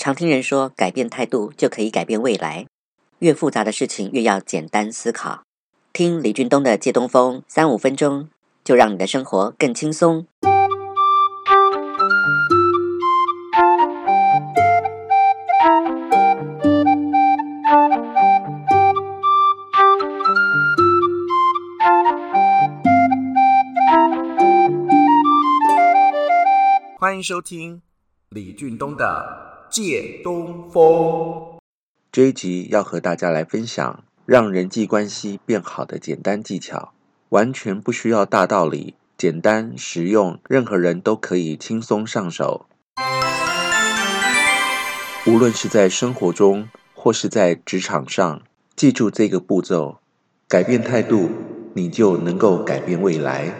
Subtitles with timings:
[0.00, 2.64] 常听人说，改变态度就可以改变未来。
[3.18, 5.42] 越复杂的事情越要简单思考。
[5.92, 8.30] 听李俊东的借东风，三五分钟
[8.64, 10.26] 就让你的生活更轻松。
[26.98, 27.82] 欢迎收听
[28.30, 30.82] 李俊东的《借东风》。
[32.10, 36.92] 这一集要和大家来分享让人际关系变好的简单技巧，
[37.28, 42.66] 完全不需要大道理，简单实用，任何人都可以轻松上手。
[45.26, 48.42] 无论是在生活中或是在职场上，
[48.74, 49.98] 记住这个步骤，
[50.48, 51.30] 改变态度，
[51.74, 53.54] 你就能够改变未来。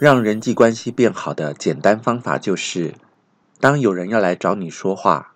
[0.00, 2.94] 让人际关系变好的简单方法就是，
[3.62, 5.34] 当有人要来找你说话，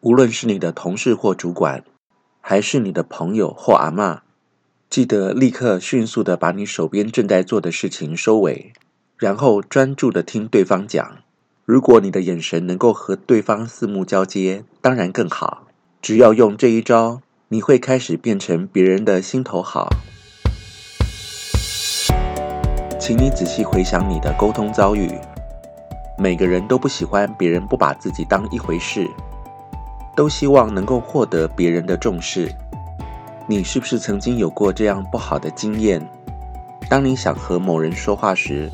[0.00, 1.84] 无论是你的同事或主管，
[2.40, 4.20] 还是你的朋友或阿嬷，
[4.88, 8.72] 记得立刻迅速地把你手边正在做的事情收尾，
[9.18, 11.18] 然后专注地听对方讲。
[11.66, 15.66] 如果你的眼神能够和对方四目交接，当然更好。
[16.00, 19.90] 只要用这一招，你会开始变成别人的心头好。
[22.98, 25.10] 请你仔细回想你的沟通遭遇。
[26.22, 29.08] 每个人都不喜欢别人不把自己当一回事，
[30.14, 32.54] 都希望能够获得别人的重视。
[33.46, 36.06] 你是不是曾经有过这样不好的经验？
[36.90, 38.70] 当你想和某人说话时，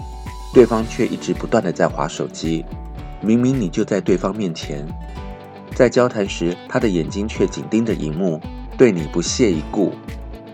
[0.53, 2.65] 对方却一直不断地在划手机。
[3.21, 4.85] 明明你就在对方面前，
[5.73, 8.41] 在交谈时，他的眼睛却紧盯着荧幕，
[8.77, 9.93] 对你不屑一顾。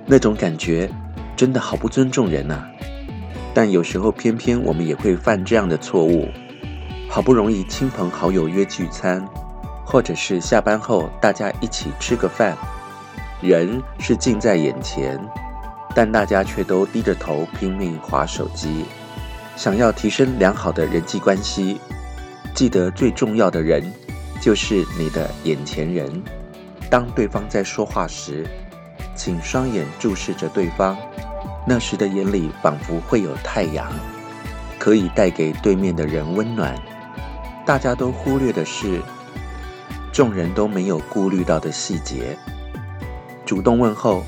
[0.04, 0.90] 那种感觉
[1.34, 2.68] 真的好不尊重人啊！
[3.54, 6.28] 但有时候，偏偏我们也会犯这样的错误。
[7.12, 9.22] 好不容易亲朋好友约聚餐，
[9.84, 12.56] 或者是下班后大家一起吃个饭，
[13.42, 15.20] 人是近在眼前，
[15.94, 18.86] 但大家却都低着头拼命划手机。
[19.56, 21.78] 想要提升良好的人际关系，
[22.54, 23.84] 记得最重要的人
[24.40, 26.10] 就是你的眼前人。
[26.88, 28.46] 当对方在说话时，
[29.14, 30.96] 请双眼注视着对方。
[31.66, 33.92] 那时的眼里仿佛会有太阳，
[34.78, 36.74] 可以带给对面的人温暖。
[37.64, 39.00] 大家都忽略的是，
[40.12, 42.36] 众人都没有顾虑到的细节。
[43.46, 44.24] 主动问候，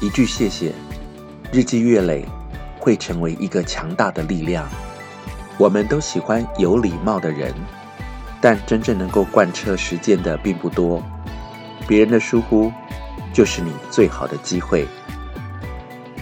[0.00, 0.72] 一句谢谢，
[1.52, 2.24] 日积月累
[2.78, 4.68] 会成为一个强大的力量。
[5.58, 7.52] 我们都喜欢有礼貌的人，
[8.40, 11.02] 但真正能够贯彻实践的并不多。
[11.88, 12.70] 别人的疏忽，
[13.32, 14.86] 就是你最好的机会。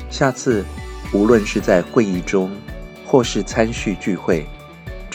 [0.09, 0.65] 下次，
[1.13, 2.51] 无论是在会议中，
[3.05, 4.47] 或是参叙聚会，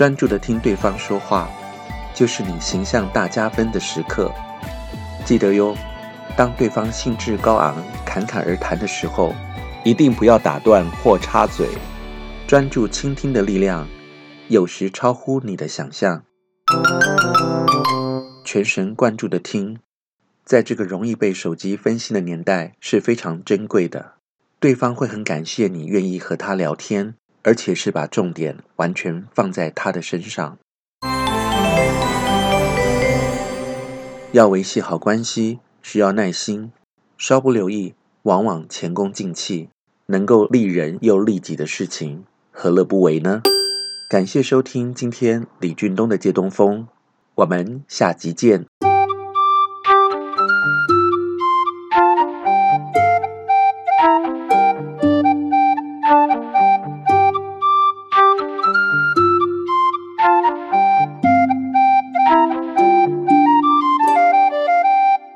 [0.02, 1.48] 专注地听对方说话，
[2.16, 4.34] 就是你形象大加分的时刻。
[5.24, 5.78] 记得哟，
[6.36, 9.32] 当对方兴致高昂、侃侃而谈的时候，
[9.84, 11.68] 一定不要打断或插嘴。
[12.48, 13.88] 专注倾听的力量，
[14.48, 16.24] 有时超乎你的想象。
[18.44, 19.78] 全神贯注地听，
[20.44, 24.14] 在这个容易被手机分心的年代，是非常珍贵的。
[24.60, 27.14] 对方会很感谢你愿意和他聊天，
[27.44, 30.58] 而且是把重点完全放在他的身上。
[34.32, 36.72] 要维系好关系，需要耐心，
[37.18, 37.94] 稍不留意，
[38.24, 39.70] 往往前功尽弃。
[40.08, 43.42] 能够利人又利己的事情，何乐不为呢？
[44.10, 46.88] 感谢收听今天李俊东的借东风，
[47.36, 48.66] 我们下集见。